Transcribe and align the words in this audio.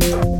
you 0.00 0.31